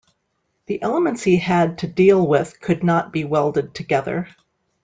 The 0.65 0.81
elements 0.81 1.21
he 1.21 1.37
had 1.37 1.77
to 1.77 1.87
deal 1.87 2.25
with 2.25 2.59
could 2.59 2.83
not 2.83 3.13
be 3.13 3.23
welded 3.23 3.75
together. 3.75 4.27